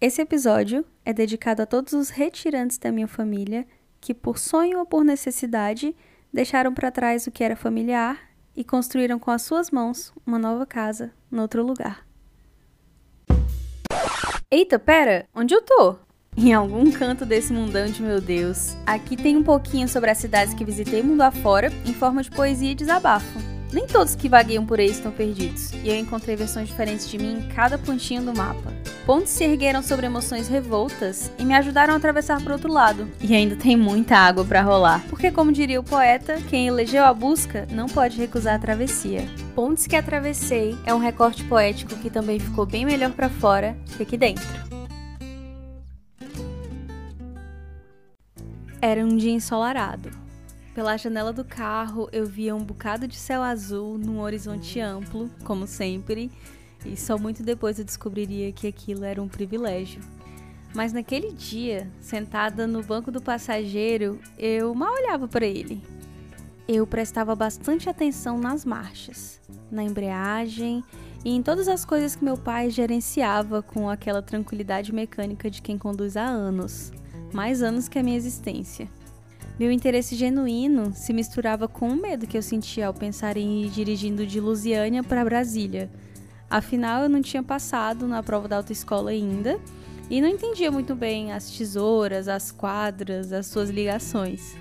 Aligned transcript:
Esse 0.00 0.22
episódio 0.22 0.84
é 1.04 1.12
dedicado 1.12 1.60
a 1.60 1.66
todos 1.66 1.92
os 1.92 2.08
retirantes 2.08 2.78
da 2.78 2.92
minha 2.92 3.08
família 3.08 3.66
que, 4.00 4.14
por 4.14 4.38
sonho 4.38 4.78
ou 4.78 4.86
por 4.86 5.02
necessidade, 5.02 5.94
deixaram 6.32 6.72
para 6.72 6.92
trás 6.92 7.26
o 7.26 7.32
que 7.32 7.42
era 7.42 7.56
familiar 7.56 8.16
e 8.54 8.62
construíram 8.62 9.18
com 9.18 9.32
as 9.32 9.42
suas 9.42 9.72
mãos 9.72 10.12
uma 10.24 10.38
nova 10.38 10.64
casa 10.64 11.10
em 11.32 11.40
outro 11.40 11.66
lugar. 11.66 12.06
Eita, 14.48 14.78
pera, 14.78 15.26
onde 15.34 15.52
eu 15.52 15.62
tô? 15.62 15.96
Em 16.36 16.52
algum 16.52 16.92
canto 16.92 17.26
desse 17.26 17.52
mundão 17.52 17.86
de 17.86 18.00
meu 18.00 18.20
Deus. 18.20 18.76
Aqui 18.86 19.16
tem 19.16 19.36
um 19.36 19.42
pouquinho 19.42 19.88
sobre 19.88 20.10
as 20.10 20.18
cidades 20.18 20.54
que 20.54 20.64
visitei 20.64 21.02
mundo 21.02 21.22
afora, 21.22 21.72
em 21.84 21.92
forma 21.92 22.22
de 22.22 22.30
poesia 22.30 22.70
e 22.70 22.76
desabafo. 22.76 23.57
Nem 23.70 23.86
todos 23.86 24.14
que 24.14 24.30
vagueiam 24.30 24.64
por 24.64 24.80
aí 24.80 24.90
estão 24.90 25.12
perdidos, 25.12 25.72
e 25.84 25.88
eu 25.88 25.94
encontrei 25.94 26.34
versões 26.34 26.68
diferentes 26.68 27.08
de 27.08 27.18
mim 27.18 27.38
em 27.38 27.48
cada 27.48 27.76
pontinho 27.76 28.22
do 28.22 28.34
mapa. 28.34 28.72
Pontes 29.04 29.30
se 29.30 29.44
ergueram 29.44 29.82
sobre 29.82 30.06
emoções 30.06 30.48
revoltas 30.48 31.30
e 31.38 31.44
me 31.44 31.54
ajudaram 31.54 31.92
a 31.92 31.96
atravessar 31.98 32.42
para 32.42 32.54
outro 32.54 32.72
lado. 32.72 33.06
E 33.20 33.34
ainda 33.34 33.56
tem 33.56 33.76
muita 33.76 34.16
água 34.16 34.44
para 34.44 34.62
rolar, 34.62 35.04
porque 35.10 35.30
como 35.30 35.52
diria 35.52 35.80
o 35.80 35.84
poeta, 35.84 36.38
quem 36.48 36.66
elegeu 36.66 37.04
a 37.04 37.12
busca 37.12 37.66
não 37.70 37.86
pode 37.86 38.16
recusar 38.16 38.54
a 38.54 38.58
travessia. 38.58 39.28
Pontes 39.54 39.86
que 39.86 39.96
atravessei 39.96 40.76
é 40.86 40.94
um 40.94 40.98
recorte 40.98 41.44
poético 41.44 41.94
que 41.96 42.08
também 42.10 42.38
ficou 42.38 42.64
bem 42.64 42.86
melhor 42.86 43.10
para 43.12 43.28
fora 43.28 43.76
que 43.96 44.02
aqui 44.02 44.16
dentro. 44.16 44.46
Era 48.80 49.04
um 49.04 49.16
dia 49.16 49.32
ensolarado. 49.32 50.27
Pela 50.78 50.96
janela 50.96 51.32
do 51.32 51.44
carro 51.44 52.08
eu 52.12 52.24
via 52.24 52.54
um 52.54 52.62
bocado 52.62 53.08
de 53.08 53.16
céu 53.16 53.42
azul 53.42 53.98
num 53.98 54.20
horizonte 54.20 54.78
amplo, 54.78 55.28
como 55.42 55.66
sempre, 55.66 56.30
e 56.86 56.96
só 56.96 57.18
muito 57.18 57.42
depois 57.42 57.80
eu 57.80 57.84
descobriria 57.84 58.52
que 58.52 58.68
aquilo 58.68 59.04
era 59.04 59.20
um 59.20 59.26
privilégio. 59.26 60.00
Mas 60.72 60.92
naquele 60.92 61.32
dia, 61.32 61.90
sentada 62.00 62.64
no 62.64 62.80
banco 62.80 63.10
do 63.10 63.20
passageiro, 63.20 64.20
eu 64.38 64.72
mal 64.72 64.94
olhava 64.94 65.26
para 65.26 65.44
ele. 65.44 65.82
Eu 66.68 66.86
prestava 66.86 67.34
bastante 67.34 67.90
atenção 67.90 68.38
nas 68.38 68.64
marchas, 68.64 69.40
na 69.72 69.82
embreagem 69.82 70.84
e 71.24 71.34
em 71.34 71.42
todas 71.42 71.66
as 71.66 71.84
coisas 71.84 72.14
que 72.14 72.24
meu 72.24 72.36
pai 72.36 72.70
gerenciava 72.70 73.64
com 73.64 73.90
aquela 73.90 74.22
tranquilidade 74.22 74.94
mecânica 74.94 75.50
de 75.50 75.60
quem 75.60 75.76
conduz 75.76 76.16
há 76.16 76.24
anos 76.24 76.92
mais 77.32 77.62
anos 77.62 77.88
que 77.88 77.98
a 77.98 78.02
minha 78.02 78.16
existência. 78.16 78.88
Meu 79.58 79.72
interesse 79.72 80.14
genuíno 80.14 80.92
se 80.94 81.12
misturava 81.12 81.66
com 81.66 81.88
o 81.88 81.96
medo 82.00 82.28
que 82.28 82.38
eu 82.38 82.42
sentia 82.42 82.86
ao 82.86 82.94
pensar 82.94 83.36
em 83.36 83.64
ir 83.64 83.70
dirigindo 83.70 84.24
de 84.24 84.38
Lusiânia 84.38 85.02
para 85.02 85.24
Brasília. 85.24 85.90
Afinal, 86.48 87.02
eu 87.02 87.08
não 87.08 87.20
tinha 87.20 87.42
passado 87.42 88.06
na 88.06 88.22
prova 88.22 88.46
da 88.46 88.56
autoescola 88.58 89.10
ainda 89.10 89.58
e 90.08 90.20
não 90.20 90.28
entendia 90.28 90.70
muito 90.70 90.94
bem 90.94 91.32
as 91.32 91.50
tesouras, 91.50 92.28
as 92.28 92.52
quadras, 92.52 93.32
as 93.32 93.48
suas 93.48 93.68
ligações. 93.68 94.56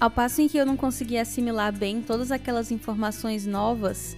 Ao 0.00 0.10
passo 0.10 0.40
em 0.40 0.48
que 0.48 0.56
eu 0.56 0.64
não 0.64 0.76
conseguia 0.76 1.20
assimilar 1.20 1.70
bem 1.70 2.00
todas 2.00 2.32
aquelas 2.32 2.70
informações 2.70 3.44
novas, 3.44 4.16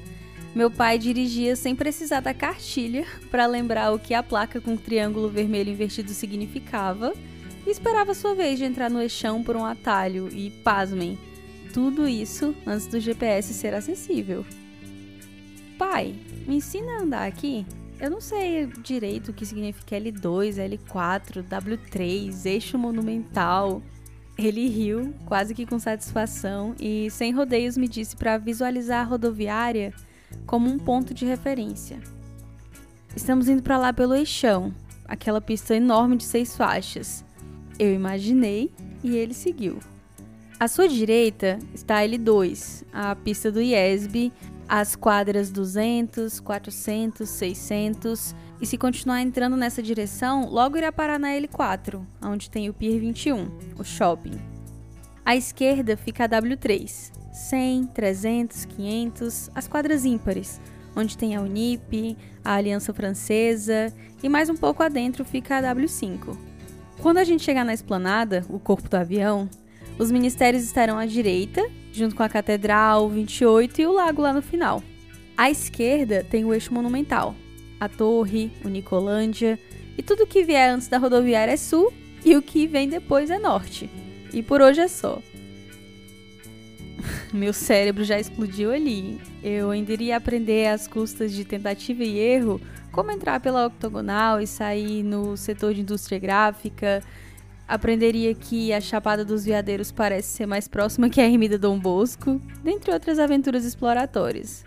meu 0.54 0.70
pai 0.70 0.98
dirigia 0.98 1.56
sem 1.56 1.74
precisar 1.74 2.20
da 2.20 2.32
cartilha 2.32 3.04
para 3.28 3.44
lembrar 3.44 3.92
o 3.92 3.98
que 3.98 4.14
a 4.14 4.22
placa 4.22 4.60
com 4.60 4.74
o 4.74 4.78
triângulo 4.78 5.28
vermelho 5.28 5.72
invertido 5.72 6.12
significava 6.12 7.12
e 7.66 7.70
esperava 7.70 8.14
sua 8.14 8.34
vez 8.34 8.58
de 8.58 8.64
entrar 8.64 8.90
no 8.90 9.00
eixão 9.00 9.42
por 9.42 9.56
um 9.56 9.64
atalho 9.64 10.28
e, 10.32 10.50
pasmem, 10.50 11.18
tudo 11.72 12.06
isso 12.06 12.54
antes 12.66 12.86
do 12.86 13.00
GPS 13.00 13.52
ser 13.54 13.74
acessível. 13.74 14.44
Pai, 15.78 16.14
me 16.46 16.56
ensina 16.56 16.92
a 16.92 17.02
andar 17.02 17.26
aqui? 17.26 17.66
Eu 17.98 18.10
não 18.10 18.20
sei 18.20 18.66
direito 18.82 19.30
o 19.30 19.32
que 19.32 19.46
significa 19.46 19.96
L2, 19.96 20.56
L4, 20.56 21.42
W3, 21.42 22.46
eixo 22.46 22.78
monumental. 22.78 23.82
Ele 24.36 24.68
riu, 24.68 25.14
quase 25.24 25.54
que 25.54 25.64
com 25.64 25.78
satisfação, 25.78 26.74
e 26.78 27.08
sem 27.10 27.32
rodeios 27.32 27.76
me 27.76 27.88
disse 27.88 28.16
para 28.16 28.36
visualizar 28.36 29.00
a 29.00 29.08
rodoviária 29.08 29.92
como 30.44 30.68
um 30.68 30.78
ponto 30.78 31.14
de 31.14 31.24
referência. 31.24 32.00
Estamos 33.14 33.48
indo 33.48 33.62
para 33.62 33.78
lá 33.78 33.92
pelo 33.92 34.14
eixão, 34.14 34.74
aquela 35.06 35.40
pista 35.40 35.74
enorme 35.74 36.16
de 36.16 36.24
seis 36.24 36.56
faixas. 36.56 37.24
Eu 37.78 37.92
imaginei 37.92 38.70
e 39.02 39.16
ele 39.16 39.34
seguiu. 39.34 39.78
À 40.58 40.68
sua 40.68 40.88
direita 40.88 41.58
está 41.74 41.98
a 41.98 42.06
L2, 42.06 42.84
a 42.92 43.14
pista 43.16 43.50
do 43.50 43.60
IESB, 43.60 44.32
as 44.68 44.94
quadras 44.94 45.50
200, 45.50 46.40
400, 46.40 47.28
600. 47.28 48.34
E 48.60 48.66
se 48.66 48.78
continuar 48.78 49.20
entrando 49.20 49.56
nessa 49.56 49.82
direção, 49.82 50.48
logo 50.48 50.76
irá 50.76 50.92
parar 50.92 51.18
na 51.18 51.28
L4, 51.28 52.00
onde 52.22 52.48
tem 52.48 52.68
o 52.68 52.74
Pier 52.74 53.00
21, 53.00 53.50
o 53.78 53.84
shopping. 53.84 54.40
À 55.24 55.34
esquerda 55.34 55.96
fica 55.96 56.24
a 56.24 56.28
W3, 56.28 57.10
100, 57.32 57.86
300, 57.88 58.64
500, 58.64 59.50
as 59.54 59.66
quadras 59.66 60.04
ímpares, 60.04 60.60
onde 60.94 61.18
tem 61.18 61.34
a 61.34 61.40
Unip, 61.40 62.16
a 62.44 62.54
Aliança 62.54 62.94
Francesa 62.94 63.92
e 64.22 64.28
mais 64.28 64.48
um 64.48 64.56
pouco 64.56 64.82
adentro 64.82 65.24
fica 65.24 65.58
a 65.58 65.74
W5, 65.74 66.36
quando 67.04 67.18
a 67.18 67.24
gente 67.24 67.42
chegar 67.42 67.66
na 67.66 67.74
esplanada, 67.74 68.46
o 68.48 68.58
corpo 68.58 68.88
do 68.88 68.94
avião, 68.94 69.46
os 69.98 70.10
ministérios 70.10 70.64
estarão 70.64 70.96
à 70.96 71.04
direita, 71.04 71.62
junto 71.92 72.16
com 72.16 72.22
a 72.22 72.30
Catedral, 72.30 73.10
28 73.10 73.82
e 73.82 73.86
o 73.86 73.92
lago 73.92 74.22
lá 74.22 74.32
no 74.32 74.40
final. 74.40 74.82
À 75.36 75.50
esquerda 75.50 76.24
tem 76.24 76.46
o 76.46 76.54
eixo 76.54 76.72
monumental, 76.72 77.34
a 77.78 77.90
torre, 77.90 78.50
o 78.64 78.68
Nicolândia, 78.68 79.60
e 79.98 80.02
tudo 80.02 80.26
que 80.26 80.44
vier 80.44 80.70
antes 80.70 80.88
da 80.88 80.96
rodoviária 80.96 81.52
é 81.52 81.58
sul 81.58 81.92
e 82.24 82.34
o 82.36 82.40
que 82.40 82.66
vem 82.66 82.88
depois 82.88 83.28
é 83.28 83.38
norte. 83.38 83.90
E 84.32 84.42
por 84.42 84.62
hoje 84.62 84.80
é 84.80 84.88
só. 84.88 85.20
Meu 87.32 87.52
cérebro 87.52 88.04
já 88.04 88.18
explodiu 88.18 88.72
ali. 88.72 89.20
Eu 89.42 89.70
ainda 89.70 89.92
iria 89.92 90.16
aprender 90.16 90.68
às 90.68 90.86
custas 90.86 91.32
de 91.32 91.44
tentativa 91.44 92.02
e 92.02 92.18
erro 92.18 92.60
como 92.92 93.10
entrar 93.10 93.40
pela 93.40 93.66
octogonal 93.66 94.40
e 94.40 94.46
sair 94.46 95.02
no 95.02 95.36
setor 95.36 95.74
de 95.74 95.80
indústria 95.80 96.18
gráfica. 96.18 97.02
Aprenderia 97.66 98.34
que 98.34 98.72
a 98.72 98.80
Chapada 98.80 99.24
dos 99.24 99.44
Veadeiros 99.44 99.90
parece 99.90 100.28
ser 100.28 100.46
mais 100.46 100.68
próxima 100.68 101.08
que 101.08 101.20
a 101.20 101.26
Ermida 101.26 101.58
Dom 101.58 101.78
Bosco, 101.78 102.40
dentre 102.62 102.92
outras 102.92 103.18
aventuras 103.18 103.64
exploratórias. 103.64 104.64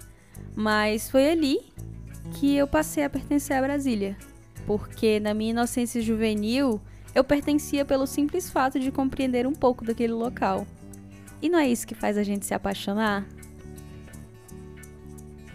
Mas 0.56 1.10
foi 1.10 1.30
ali 1.30 1.60
que 2.34 2.56
eu 2.56 2.68
passei 2.68 3.04
a 3.04 3.10
pertencer 3.10 3.56
a 3.56 3.62
Brasília, 3.62 4.18
porque 4.66 5.20
na 5.20 5.34
minha 5.34 5.52
inocência 5.52 6.02
juvenil 6.02 6.82
eu 7.14 7.24
pertencia 7.24 7.86
pelo 7.86 8.06
simples 8.06 8.50
fato 8.50 8.80
de 8.80 8.92
compreender 8.92 9.48
um 9.48 9.54
pouco 9.54 9.86
daquele 9.86 10.14
local. 10.14 10.68
E 11.42 11.50
não 11.50 11.60
é 11.60 11.68
isso 11.68 11.86
que 11.86 11.96
faz 11.96 12.18
a 12.18 12.24
gente 12.24 12.46
se 12.46 12.54
apaixonar? 12.54 13.26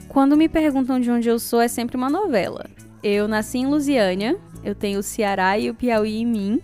Quando 0.08 0.36
me 0.36 0.48
perguntam 0.48 1.00
de 1.00 1.10
onde 1.10 1.28
eu 1.28 1.38
sou, 1.38 1.60
é 1.60 1.68
sempre 1.68 1.96
uma 1.96 2.10
novela. 2.10 2.66
Eu 3.02 3.26
nasci 3.26 3.58
em 3.58 3.66
Lusiânia, 3.66 4.38
eu 4.62 4.74
tenho 4.74 5.00
o 5.00 5.02
Ceará 5.02 5.58
e 5.58 5.70
o 5.70 5.74
Piauí 5.74 6.18
em 6.18 6.26
mim. 6.26 6.60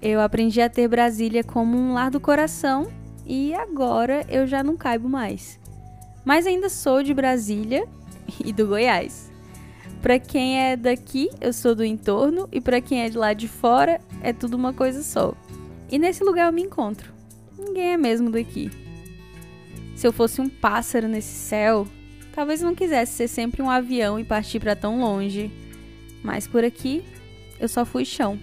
Eu 0.00 0.20
aprendi 0.20 0.60
a 0.60 0.68
ter 0.68 0.88
Brasília 0.88 1.44
como 1.44 1.76
um 1.76 1.92
lar 1.92 2.10
do 2.10 2.18
coração 2.18 2.90
e 3.26 3.54
agora 3.54 4.24
eu 4.28 4.46
já 4.46 4.62
não 4.62 4.76
caibo 4.76 5.08
mais. 5.08 5.60
Mas 6.24 6.46
ainda 6.46 6.68
sou 6.68 7.02
de 7.02 7.14
Brasília 7.14 7.86
e 8.44 8.52
do 8.52 8.66
Goiás. 8.66 9.30
Para 10.00 10.18
quem 10.18 10.58
é 10.58 10.76
daqui, 10.76 11.30
eu 11.40 11.52
sou 11.52 11.74
do 11.74 11.84
entorno 11.84 12.48
e 12.50 12.60
para 12.60 12.80
quem 12.80 13.02
é 13.02 13.08
de 13.08 13.16
lá 13.16 13.32
de 13.32 13.46
fora, 13.46 14.00
é 14.20 14.32
tudo 14.32 14.54
uma 14.54 14.72
coisa 14.72 15.02
só. 15.02 15.34
E 15.88 15.98
nesse 15.98 16.24
lugar 16.24 16.46
eu 16.46 16.52
me 16.52 16.62
encontro. 16.62 17.12
Ninguém 17.64 17.92
é 17.92 17.96
mesmo 17.96 18.30
daqui. 18.30 18.70
Se 19.94 20.06
eu 20.06 20.12
fosse 20.12 20.40
um 20.40 20.48
pássaro 20.48 21.08
nesse 21.08 21.34
céu, 21.34 21.86
Talvez 22.32 22.62
não 22.62 22.74
quisesse 22.74 23.12
ser 23.12 23.28
sempre 23.28 23.60
um 23.60 23.70
avião 23.70 24.18
e 24.18 24.24
partir 24.24 24.58
para 24.58 24.74
tão 24.74 25.00
longe, 25.00 25.50
mas 26.22 26.46
por 26.46 26.64
aqui 26.64 27.04
eu 27.60 27.68
só 27.68 27.84
fui 27.84 28.04
chão. 28.04 28.38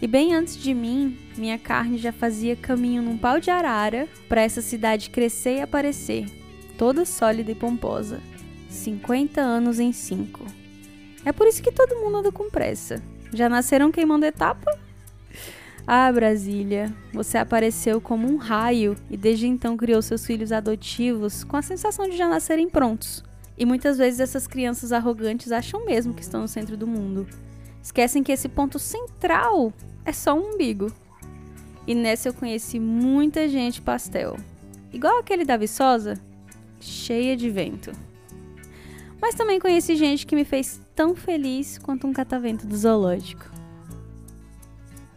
E 0.00 0.06
bem 0.06 0.34
antes 0.34 0.56
de 0.56 0.72
mim, 0.72 1.18
minha 1.36 1.58
carne 1.58 1.98
já 1.98 2.12
fazia 2.12 2.54
caminho 2.54 3.02
num 3.02 3.18
pau 3.18 3.40
de 3.40 3.50
arara 3.50 4.08
para 4.28 4.42
essa 4.42 4.62
cidade 4.62 5.10
crescer 5.10 5.56
e 5.56 5.60
aparecer, 5.60 6.26
toda 6.78 7.04
sólida 7.04 7.50
e 7.50 7.54
pomposa. 7.54 8.20
50 8.68 9.40
anos 9.40 9.80
em 9.80 9.92
5. 9.92 10.44
É 11.24 11.32
por 11.32 11.46
isso 11.46 11.62
que 11.62 11.72
todo 11.72 11.96
mundo 11.96 12.18
anda 12.18 12.32
com 12.32 12.50
pressa. 12.50 13.02
Já 13.32 13.48
nasceram 13.48 13.90
queimando 13.90 14.26
etapa? 14.26 14.78
Ah, 15.86 16.10
Brasília, 16.10 16.90
você 17.12 17.36
apareceu 17.36 18.00
como 18.00 18.26
um 18.26 18.36
raio 18.36 18.96
e 19.10 19.18
desde 19.18 19.46
então 19.46 19.76
criou 19.76 20.00
seus 20.00 20.24
filhos 20.24 20.50
adotivos 20.50 21.44
com 21.44 21.58
a 21.58 21.62
sensação 21.62 22.08
de 22.08 22.16
já 22.16 22.26
nascerem 22.26 22.70
prontos. 22.70 23.22
E 23.56 23.66
muitas 23.66 23.98
vezes 23.98 24.18
essas 24.18 24.46
crianças 24.46 24.92
arrogantes 24.92 25.52
acham 25.52 25.84
mesmo 25.84 26.14
que 26.14 26.22
estão 26.22 26.40
no 26.40 26.48
centro 26.48 26.74
do 26.74 26.86
mundo. 26.86 27.26
Esquecem 27.82 28.22
que 28.22 28.32
esse 28.32 28.48
ponto 28.48 28.78
central 28.78 29.74
é 30.06 30.12
só 30.12 30.34
um 30.34 30.54
umbigo. 30.54 30.90
E 31.86 31.94
nessa 31.94 32.30
eu 32.30 32.34
conheci 32.34 32.80
muita 32.80 33.46
gente 33.46 33.82
pastel. 33.82 34.38
Igual 34.90 35.18
aquele 35.18 35.44
da 35.44 35.58
Viçosa, 35.58 36.18
cheia 36.80 37.36
de 37.36 37.50
vento. 37.50 37.92
mas 39.20 39.34
também 39.34 39.60
conheci 39.60 39.96
gente 39.96 40.26
que 40.26 40.34
me 40.34 40.44
fez 40.44 40.80
tão 40.94 41.14
feliz 41.14 41.76
quanto 41.76 42.06
um 42.06 42.12
catavento 42.12 42.66
do 42.66 42.74
zoológico. 42.74 43.53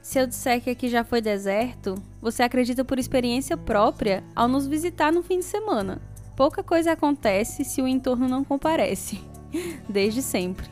Se 0.07 0.19
eu 0.19 0.25
disser 0.25 0.61
que 0.61 0.69
aqui 0.69 0.87
já 0.87 1.03
foi 1.03 1.19
deserto, 1.19 2.01
você 2.21 2.41
acredita 2.41 2.85
por 2.85 2.97
experiência 2.97 3.57
própria 3.57 4.23
ao 4.33 4.47
nos 4.47 4.65
visitar 4.65 5.11
no 5.11 5.21
fim 5.21 5.39
de 5.39 5.43
semana. 5.43 6.01
Pouca 6.33 6.63
coisa 6.63 6.93
acontece 6.93 7.65
se 7.65 7.81
o 7.81 7.87
entorno 7.89 8.25
não 8.25 8.41
comparece. 8.41 9.19
Desde 9.89 10.21
sempre. 10.21 10.65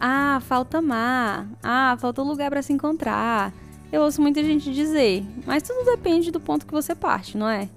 Ah, 0.00 0.40
falta 0.46 0.80
mar. 0.80 1.46
Ah, 1.62 1.94
falta 2.00 2.22
lugar 2.22 2.48
para 2.48 2.62
se 2.62 2.72
encontrar. 2.72 3.52
Eu 3.92 4.00
ouço 4.00 4.22
muita 4.22 4.42
gente 4.42 4.72
dizer, 4.72 5.26
mas 5.44 5.62
tudo 5.62 5.84
depende 5.84 6.30
do 6.30 6.40
ponto 6.40 6.64
que 6.64 6.72
você 6.72 6.94
parte, 6.94 7.36
não 7.36 7.50
é? 7.50 7.68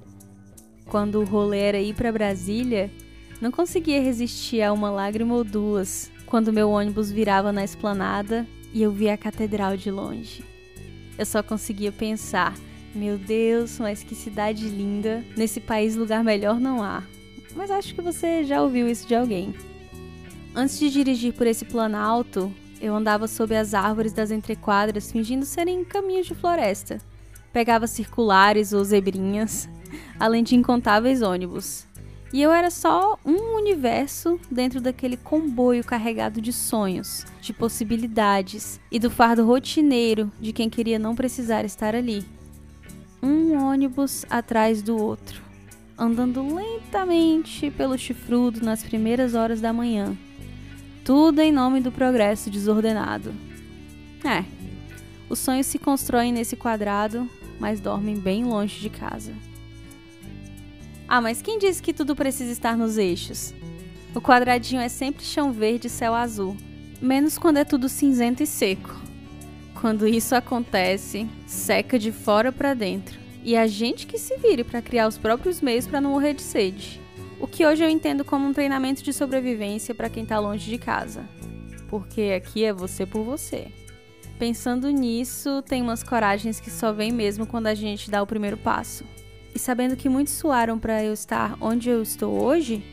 Quando 0.85 1.19
o 1.19 1.25
rolê 1.25 1.59
era 1.59 1.81
ir 1.81 1.95
para 1.95 2.13
Brasília, 2.13 2.89
não 3.41 3.51
conseguia 3.51 4.01
resistir 4.01 4.61
a 4.61 4.71
uma 4.71 4.89
lágrima 4.89 5.35
ou 5.35 5.43
duas 5.43 6.09
quando 6.25 6.53
meu 6.53 6.69
ônibus 6.69 7.11
virava 7.11 7.51
na 7.51 7.65
esplanada 7.65 8.47
e 8.73 8.81
eu 8.81 8.89
via 8.89 9.15
a 9.15 9.17
catedral 9.17 9.75
de 9.75 9.91
longe. 9.91 10.52
Eu 11.17 11.25
só 11.25 11.43
conseguia 11.43 11.91
pensar: 11.91 12.53
meu 12.93 13.17
Deus, 13.17 13.79
mas 13.79 14.03
que 14.03 14.15
cidade 14.15 14.67
linda! 14.69 15.23
Nesse 15.35 15.59
país, 15.59 15.95
lugar 15.95 16.23
melhor 16.23 16.59
não 16.59 16.83
há. 16.83 17.03
Mas 17.55 17.71
acho 17.71 17.93
que 17.93 18.01
você 18.01 18.43
já 18.43 18.61
ouviu 18.61 18.87
isso 18.87 19.07
de 19.07 19.15
alguém. 19.15 19.53
Antes 20.55 20.77
de 20.77 20.89
dirigir 20.89 21.33
por 21.33 21.47
esse 21.47 21.65
planalto, 21.65 22.53
eu 22.79 22.95
andava 22.95 23.27
sob 23.27 23.55
as 23.55 23.73
árvores 23.73 24.13
das 24.13 24.29
entrequadras 24.29 25.11
fingindo 25.11 25.45
serem 25.45 25.83
caminhos 25.83 26.27
de 26.27 26.35
floresta. 26.35 26.99
Pegava 27.51 27.87
circulares 27.87 28.73
ou 28.73 28.83
zebrinhas, 28.83 29.69
além 30.19 30.43
de 30.43 30.55
incontáveis 30.55 31.21
ônibus. 31.21 31.87
E 32.33 32.41
eu 32.41 32.51
era 32.51 32.71
só 32.71 33.19
um 33.23 33.55
universo 33.57 34.39
dentro 34.49 34.81
daquele 34.81 35.15
comboio 35.15 35.83
carregado 35.83 36.41
de 36.41 36.51
sonhos, 36.51 37.27
de 37.39 37.53
possibilidades 37.53 38.81
e 38.91 38.97
do 38.97 39.11
fardo 39.11 39.45
rotineiro 39.45 40.31
de 40.41 40.51
quem 40.51 40.67
queria 40.67 40.97
não 40.97 41.13
precisar 41.13 41.63
estar 41.63 41.93
ali. 41.93 42.25
Um 43.21 43.55
ônibus 43.63 44.25
atrás 44.31 44.81
do 44.81 44.97
outro, 44.97 45.43
andando 45.95 46.55
lentamente 46.55 47.69
pelo 47.69 47.99
chifrudo 47.99 48.65
nas 48.65 48.81
primeiras 48.81 49.35
horas 49.35 49.61
da 49.61 49.71
manhã. 49.71 50.17
Tudo 51.05 51.39
em 51.39 51.51
nome 51.51 51.81
do 51.81 51.91
progresso 51.91 52.49
desordenado. 52.49 53.31
É, 54.25 54.43
os 55.29 55.37
sonhos 55.37 55.67
se 55.67 55.77
constroem 55.77 56.33
nesse 56.33 56.55
quadrado, 56.55 57.29
mas 57.59 57.79
dormem 57.79 58.17
bem 58.17 58.43
longe 58.43 58.79
de 58.79 58.89
casa. 58.89 59.33
Ah, 61.15 61.21
mas 61.21 61.43
quem 61.43 61.59
disse 61.59 61.79
que 61.79 61.93
tudo 61.93 62.15
precisa 62.15 62.51
estar 62.51 62.75
nos 62.75 62.97
eixos? 62.97 63.53
O 64.15 64.19
quadradinho 64.19 64.81
é 64.81 64.89
sempre 64.89 65.23
chão 65.23 65.51
verde 65.51 65.85
e 65.85 65.89
céu 65.91 66.15
azul, 66.15 66.57
menos 66.99 67.37
quando 67.37 67.57
é 67.57 67.63
tudo 67.63 67.87
cinzento 67.87 68.41
e 68.41 68.47
seco. 68.47 68.99
Quando 69.79 70.07
isso 70.07 70.33
acontece, 70.33 71.29
seca 71.45 71.99
de 71.99 72.11
fora 72.11 72.51
para 72.51 72.73
dentro. 72.73 73.19
E 73.43 73.55
a 73.55 73.67
gente 73.67 74.07
que 74.07 74.17
se 74.17 74.37
vire 74.37 74.63
para 74.63 74.81
criar 74.81 75.07
os 75.07 75.15
próprios 75.15 75.61
meios 75.61 75.85
para 75.85 76.01
não 76.01 76.09
morrer 76.09 76.33
de 76.33 76.41
sede. 76.41 76.99
O 77.39 77.45
que 77.45 77.63
hoje 77.63 77.83
eu 77.83 77.89
entendo 77.89 78.25
como 78.25 78.47
um 78.47 78.53
treinamento 78.53 79.03
de 79.03 79.13
sobrevivência 79.13 79.93
para 79.93 80.09
quem 80.09 80.23
está 80.23 80.39
longe 80.39 80.67
de 80.67 80.79
casa. 80.79 81.29
Porque 81.89 82.33
aqui 82.35 82.65
é 82.65 82.73
você 82.73 83.05
por 83.05 83.23
você. 83.23 83.67
Pensando 84.39 84.89
nisso, 84.89 85.61
tem 85.61 85.79
umas 85.79 86.01
coragens 86.01 86.59
que 86.59 86.71
só 86.71 86.91
vem 86.91 87.11
mesmo 87.11 87.45
quando 87.45 87.67
a 87.67 87.75
gente 87.75 88.09
dá 88.09 88.23
o 88.23 88.25
primeiro 88.25 88.57
passo. 88.57 89.05
E 89.55 89.59
sabendo 89.59 89.95
que 89.95 90.09
muitos 90.09 90.33
suaram 90.33 90.79
para 90.79 91.03
eu 91.03 91.13
estar 91.13 91.55
onde 91.61 91.89
eu 91.89 92.01
estou 92.01 92.43
hoje, 92.43 92.83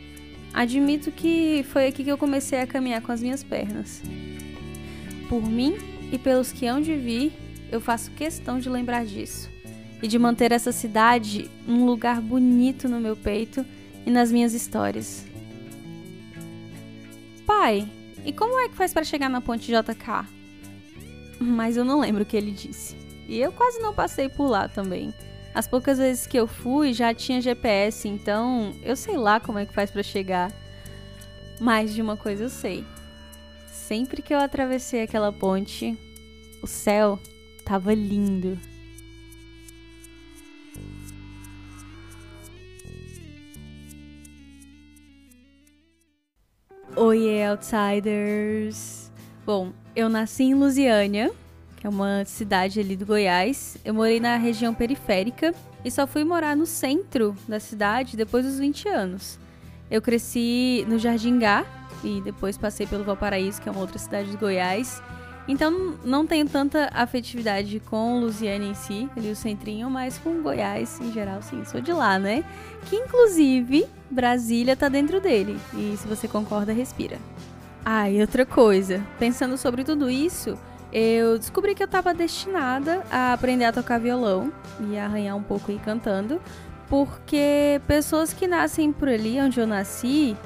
admito 0.52 1.10
que 1.10 1.64
foi 1.70 1.86
aqui 1.86 2.04
que 2.04 2.10
eu 2.10 2.18
comecei 2.18 2.60
a 2.60 2.66
caminhar 2.66 3.00
com 3.00 3.12
as 3.12 3.22
minhas 3.22 3.42
pernas. 3.42 4.02
Por 5.28 5.42
mim 5.42 5.76
e 6.12 6.18
pelos 6.18 6.52
que 6.52 6.66
hão 6.66 6.80
de 6.80 6.94
vir, 6.96 7.32
eu 7.70 7.80
faço 7.80 8.10
questão 8.10 8.58
de 8.58 8.68
lembrar 8.68 9.06
disso 9.06 9.48
e 10.02 10.08
de 10.08 10.18
manter 10.18 10.52
essa 10.52 10.72
cidade 10.72 11.50
um 11.68 11.84
lugar 11.84 12.20
bonito 12.20 12.88
no 12.88 13.00
meu 13.00 13.16
peito 13.16 13.64
e 14.04 14.10
nas 14.10 14.32
minhas 14.32 14.54
histórias. 14.54 15.26
Pai, 17.46 17.88
e 18.24 18.32
como 18.32 18.58
é 18.60 18.68
que 18.68 18.76
faz 18.76 18.92
para 18.92 19.04
chegar 19.04 19.28
na 19.28 19.40
ponte 19.40 19.70
JK? 19.72 20.26
Mas 21.40 21.76
eu 21.76 21.84
não 21.84 22.00
lembro 22.00 22.22
o 22.22 22.26
que 22.26 22.36
ele 22.36 22.50
disse. 22.50 22.96
E 23.28 23.38
eu 23.38 23.52
quase 23.52 23.78
não 23.80 23.94
passei 23.94 24.28
por 24.28 24.48
lá 24.48 24.68
também. 24.68 25.14
As 25.52 25.66
poucas 25.66 25.98
vezes 25.98 26.26
que 26.26 26.38
eu 26.38 26.46
fui 26.46 26.92
já 26.92 27.12
tinha 27.12 27.40
GPS, 27.40 28.06
então 28.06 28.72
eu 28.82 28.94
sei 28.94 29.16
lá 29.16 29.40
como 29.40 29.58
é 29.58 29.66
que 29.66 29.74
faz 29.74 29.90
para 29.90 30.02
chegar. 30.02 30.52
Mas 31.60 31.92
de 31.92 32.00
uma 32.00 32.16
coisa 32.16 32.44
eu 32.44 32.48
sei. 32.50 32.84
Sempre 33.66 34.22
que 34.22 34.32
eu 34.32 34.38
atravessei 34.38 35.02
aquela 35.02 35.32
ponte, 35.32 35.98
o 36.62 36.66
céu 36.66 37.18
tava 37.64 37.92
lindo. 37.92 38.58
Oi, 46.96 47.44
Outsiders! 47.44 49.10
Bom, 49.44 49.72
eu 49.96 50.08
nasci 50.08 50.44
em 50.44 50.54
Lusiânia, 50.54 51.32
que 51.80 51.86
é 51.86 51.90
uma 51.90 52.24
cidade 52.26 52.78
ali 52.78 52.94
do 52.94 53.06
Goiás. 53.06 53.78
Eu 53.82 53.94
morei 53.94 54.20
na 54.20 54.36
região 54.36 54.74
periférica 54.74 55.54
e 55.82 55.90
só 55.90 56.06
fui 56.06 56.22
morar 56.24 56.54
no 56.54 56.66
centro 56.66 57.34
da 57.48 57.58
cidade 57.58 58.18
depois 58.18 58.44
dos 58.44 58.58
20 58.58 58.86
anos. 58.86 59.38
Eu 59.90 60.02
cresci 60.02 60.84
no 60.86 60.98
Jardim 60.98 61.38
Gá 61.38 61.64
e 62.04 62.20
depois 62.20 62.58
passei 62.58 62.86
pelo 62.86 63.02
Valparaíso, 63.02 63.60
que 63.62 63.68
é 63.68 63.72
uma 63.72 63.80
outra 63.80 63.98
cidade 63.98 64.30
do 64.30 64.38
Goiás. 64.38 65.02
Então 65.48 65.98
não 66.04 66.26
tenho 66.26 66.46
tanta 66.46 66.90
afetividade 66.92 67.80
com 67.80 68.20
Lusiana 68.20 68.66
em 68.66 68.74
si, 68.74 69.08
ali 69.16 69.30
o 69.30 69.36
centrinho, 69.36 69.88
mas 69.88 70.18
com 70.18 70.42
Goiás 70.42 71.00
em 71.00 71.10
geral, 71.10 71.40
sim, 71.40 71.64
sou 71.64 71.80
de 71.80 71.94
lá, 71.94 72.18
né? 72.18 72.44
Que 72.90 72.96
inclusive 72.96 73.86
Brasília 74.10 74.76
tá 74.76 74.90
dentro 74.90 75.18
dele. 75.18 75.58
E 75.74 75.96
se 75.96 76.06
você 76.06 76.28
concorda, 76.28 76.74
respira. 76.74 77.16
Ah, 77.82 78.10
e 78.10 78.20
outra 78.20 78.44
coisa, 78.44 79.02
pensando 79.18 79.56
sobre 79.56 79.82
tudo 79.82 80.10
isso, 80.10 80.58
eu 80.92 81.38
descobri 81.38 81.74
que 81.74 81.82
eu 81.82 81.86
estava 81.86 82.12
destinada 82.12 83.02
a 83.10 83.32
aprender 83.32 83.64
a 83.64 83.72
tocar 83.72 83.98
violão 83.98 84.52
e 84.80 84.98
arranhar 84.98 85.36
um 85.36 85.42
pouco 85.42 85.70
aí 85.70 85.78
cantando, 85.78 86.40
porque 86.88 87.80
pessoas 87.86 88.32
que 88.32 88.46
nascem 88.46 88.92
por 88.92 89.08
ali 89.08 89.40
onde 89.40 89.60
eu 89.60 89.66
nasci, 89.66 90.36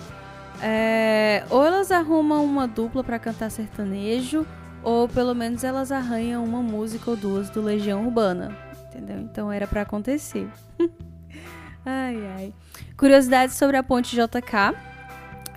é, 0.62 1.44
ou 1.48 1.64
elas 1.64 1.90
arrumam 1.90 2.44
uma 2.44 2.68
dupla 2.68 3.02
para 3.02 3.18
cantar 3.18 3.50
sertanejo, 3.50 4.46
ou 4.82 5.08
pelo 5.08 5.34
menos 5.34 5.64
elas 5.64 5.90
arranham 5.90 6.44
uma 6.44 6.62
música 6.62 7.10
ou 7.10 7.16
duas 7.16 7.48
do 7.48 7.62
Legião 7.62 8.04
Urbana, 8.04 8.54
entendeu? 8.88 9.18
Então 9.18 9.50
era 9.50 9.66
para 9.66 9.80
acontecer. 9.80 10.48
ai 11.84 12.16
ai. 12.36 12.54
Curiosidades 12.96 13.56
sobre 13.56 13.78
a 13.78 13.82
ponte 13.82 14.14
JK. 14.14 14.76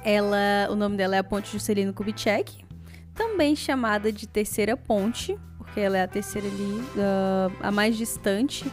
Ela, 0.04 0.72
o 0.72 0.76
nome 0.76 0.96
dela 0.96 1.18
é 1.18 1.20
a 1.20 1.24
Ponte 1.24 1.52
Juscelino 1.52 1.94
Kubitschek, 1.94 2.64
também 3.18 3.56
chamada 3.56 4.12
de 4.12 4.28
Terceira 4.28 4.78
Ponte, 4.78 5.38
porque 5.58 5.80
ela 5.80 5.98
é 5.98 6.04
a 6.04 6.08
terceira 6.08 6.48
ali, 6.48 6.82
uh, 6.96 7.52
a 7.60 7.72
mais 7.72 7.98
distante, 7.98 8.72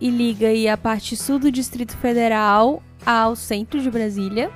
e 0.00 0.10
liga 0.10 0.48
aí 0.48 0.68
a 0.68 0.76
parte 0.76 1.16
sul 1.16 1.38
do 1.38 1.50
Distrito 1.50 1.96
Federal 1.96 2.82
ao 3.06 3.36
centro 3.36 3.80
de 3.80 3.90
Brasília. 3.90 4.50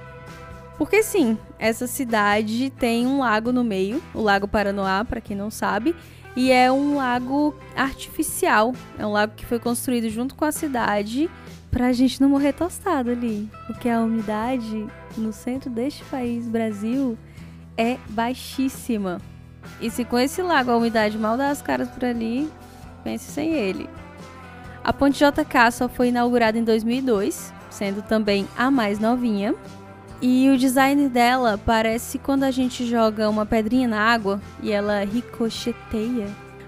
Porque 0.77 1.03
sim, 1.03 1.39
essa 1.59 1.87
cidade 1.87 2.71
tem 2.71 3.07
um 3.07 3.21
lago 3.21 3.53
no 3.53 3.65
meio, 3.65 4.03
o 4.13 4.21
Lago 4.21 4.47
Paranoá, 4.47 5.05
para 5.05 5.21
quem 5.21 5.37
não 5.37 5.51
sabe, 5.51 5.95
e 6.37 6.53
é 6.53 6.71
um 6.71 6.97
lago 6.97 7.57
artificial. 7.75 8.73
É 8.99 9.07
um 9.07 9.13
lago 9.13 9.35
que 9.35 9.47
foi 9.47 9.59
construído 9.59 10.09
junto 10.09 10.35
com 10.35 10.45
a 10.45 10.53
cidade 10.53 11.31
para 11.71 11.87
a 11.87 11.93
gente 11.93 12.21
não 12.21 12.29
morrer 12.29 12.53
tostado 12.53 13.11
ali, 13.11 13.49
porque 13.67 13.89
a 13.89 14.01
umidade 14.01 14.87
no 15.17 15.33
centro 15.33 15.69
deste 15.69 16.05
país, 16.05 16.49
Brasil, 16.49 17.19
é 17.79 17.97
baixíssima. 18.09 19.21
E 19.81 19.89
se 19.91 20.05
com 20.05 20.19
esse 20.19 20.43
lago 20.43 20.73
a 20.73 20.77
umidade 20.77 21.17
mal 21.17 21.37
dá 21.37 21.51
as 21.51 21.63
caras 21.63 21.89
por 21.89 22.05
ali, 22.05 22.51
pense 23.05 23.31
sem 23.31 23.55
ele. 23.55 23.89
A 24.83 24.93
ponte 24.93 25.19
JK 25.19 25.71
só 25.73 25.89
foi 25.89 26.09
inaugurada 26.09 26.59
em 26.59 26.65
2002, 26.65 27.53
sendo 27.71 28.03
também 28.03 28.47
a 28.57 28.71
mais 28.71 28.99
novinha. 28.99 29.55
E 30.21 30.51
o 30.51 30.59
design 30.59 31.09
dela 31.09 31.61
parece 31.65 32.19
quando 32.19 32.43
a 32.43 32.51
gente 32.51 32.85
joga 32.85 33.31
uma 33.31 33.47
pedrinha 33.47 33.87
na 33.87 34.01
água 34.01 34.41
e 34.61 34.73
ela 34.73 35.05
ricocheteia. 35.05 36.27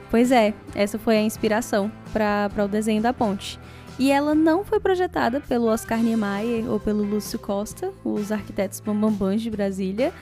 Pois 0.08 0.30
é, 0.30 0.54
essa 0.74 0.98
foi 0.98 1.16
a 1.16 1.22
inspiração 1.22 1.90
para 2.12 2.64
o 2.64 2.68
desenho 2.68 3.02
da 3.02 3.12
ponte. 3.12 3.58
E 3.98 4.10
ela 4.10 4.34
não 4.34 4.64
foi 4.64 4.78
projetada 4.80 5.40
pelo 5.40 5.66
Oscar 5.66 5.98
Niemeyer 5.98 6.70
ou 6.70 6.78
pelo 6.78 7.02
Lúcio 7.02 7.38
Costa, 7.38 7.92
os 8.04 8.30
arquitetos 8.30 8.80
bambambãs 8.80 9.42
de 9.42 9.50
Brasília, 9.50 10.12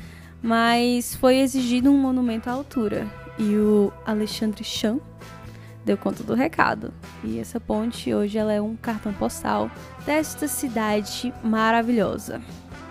mas 0.42 1.14
foi 1.16 1.38
exigido 1.38 1.90
um 1.90 1.98
monumento 1.98 2.48
à 2.48 2.52
altura 2.52 3.06
e 3.38 3.56
o 3.56 3.92
Alexandre 4.04 4.64
Chan 4.64 4.98
deu 5.84 5.96
conta 5.96 6.22
do 6.22 6.34
recado. 6.34 6.92
E 7.24 7.38
essa 7.38 7.58
ponte 7.58 8.12
hoje 8.12 8.36
ela 8.36 8.52
é 8.52 8.60
um 8.60 8.76
cartão 8.76 9.12
postal 9.12 9.70
desta 10.04 10.46
cidade 10.46 11.32
maravilhosa. 11.42 12.40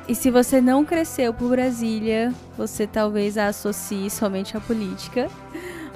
E 0.07 0.15
se 0.15 0.31
você 0.31 0.61
não 0.61 0.85
cresceu 0.85 1.33
por 1.33 1.49
Brasília, 1.49 2.33
você 2.57 2.87
talvez 2.87 3.37
a 3.37 3.47
associe 3.47 4.09
somente 4.09 4.55
à 4.55 4.59
política. 4.61 5.27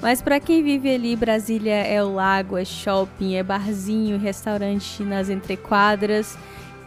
Mas 0.01 0.21
para 0.21 0.39
quem 0.39 0.61
vive 0.63 0.93
ali, 0.93 1.15
Brasília 1.15 1.75
é 1.75 2.03
o 2.03 2.13
lago, 2.13 2.57
é 2.57 2.65
shopping, 2.65 3.35
é 3.35 3.43
barzinho, 3.43 4.17
restaurante 4.17 5.01
nas 5.03 5.29
entrequadras. 5.29 6.37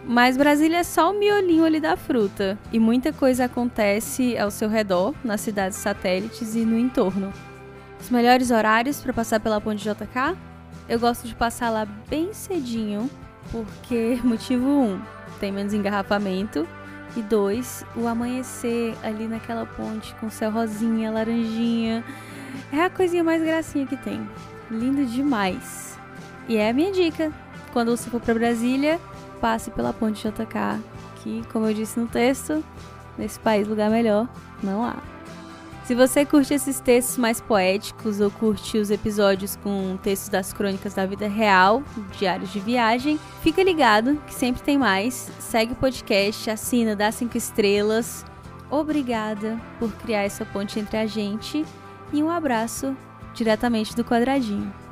Mas 0.07 0.37
Brasília 0.37 0.79
é 0.79 0.85
só 0.85 1.11
o 1.11 1.19
miolinho 1.19 1.65
ali 1.65 1.81
da 1.81 1.97
fruta. 1.97 2.59
E 2.71 2.79
muita 2.79 3.13
coisa 3.13 3.47
acontece 3.47 4.37
ao 4.37 4.51
seu 4.51 4.69
redor, 4.69 5.15
nas 5.25 5.41
cidades 5.41 5.79
satélites 5.79 6.55
e 6.55 6.65
no 6.65 6.79
entorno. 6.79 7.33
Os 8.01 8.11
melhores 8.11 8.51
horários 8.51 9.01
para 9.01 9.15
passar 9.15 9.41
pela 9.41 9.61
ponte 9.61 9.83
JK? 9.83 10.37
Eu 10.87 11.01
gosto 11.01 11.27
de 11.27 11.35
passar 11.35 11.71
lá 11.71 11.87
bem 12.09 12.35
cedinho, 12.35 13.09
porque 13.51 14.19
motivo 14.23 14.67
1, 14.67 14.83
um, 14.83 15.01
tem 15.41 15.51
menos 15.51 15.73
engarrafamento. 15.73 16.69
E 17.17 17.23
dois, 17.23 17.87
o 17.95 18.09
amanhecer 18.09 18.93
ali 19.01 19.29
naquela 19.29 19.65
ponte 19.65 20.13
com 20.17 20.29
céu 20.29 20.51
rosinha, 20.51 21.13
laranjinha. 21.13 22.05
É 22.73 22.83
a 22.83 22.91
coisinha 22.91 23.23
mais 23.23 23.41
gracinha 23.41 23.87
que 23.87 23.97
tem. 23.97 24.29
Lindo 24.69 25.07
demais. 25.07 25.97
E 26.49 26.57
é 26.57 26.71
a 26.71 26.73
minha 26.73 26.93
dica. 26.93 27.33
Quando 27.73 27.97
você 27.97 28.11
for 28.11 28.21
para 28.21 28.35
Brasília, 28.35 29.01
passe 29.45 29.71
pela 29.71 29.93
ponte 29.93 30.27
JK, 30.27 30.83
que, 31.17 31.43
como 31.53 31.67
eu 31.67 31.75
disse 31.75 32.01
no 32.01 32.07
texto, 32.07 32.65
nesse 33.19 33.39
país 33.39 33.69
lugar 33.69 33.91
melhor 33.91 34.27
não 34.63 34.83
há. 34.83 34.97
Se 35.85 35.95
você 35.95 36.25
curte 36.25 36.55
esses 36.55 36.81
textos 36.81 37.19
mais 37.19 37.43
poéticos 37.43 38.23
ou 38.23 38.31
curte 38.31 38.79
os 38.79 38.91
episódios 38.91 39.55
com 39.57 39.99
textos 40.03 40.31
das 40.31 40.51
crônicas 40.51 40.95
da 40.95 41.05
vida 41.05 41.29
real, 41.29 41.83
diários 42.19 42.51
de 42.55 42.59
viagem, 42.59 43.21
fica 43.43 43.63
ligado 43.63 44.17
que 44.27 44.33
sempre 44.33 44.63
tem 44.63 44.79
mais. 44.79 45.31
Segue 45.39 45.75
o 45.75 45.77
podcast, 45.77 46.49
assina, 46.49 46.97
dá 46.97 47.13
cinco 47.13 47.37
estrelas. 47.37 48.25
Obrigada 48.71 49.61
por 49.79 49.93
criar 49.93 50.23
essa 50.23 50.47
ponte 50.47 50.81
entre 50.81 50.97
a 50.97 51.05
gente 51.05 51.67
e 52.15 52.23
um 52.23 52.31
abraço 52.31 52.97
diretamente 53.35 53.95
do 53.95 54.03
quadradinho. 54.03 54.84